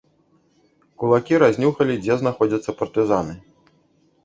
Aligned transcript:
Кулакі 1.03 1.35
разнюхалі, 1.43 1.99
дзе 2.07 2.19
знаходзяцца 2.23 2.77
партызаны. 2.83 3.39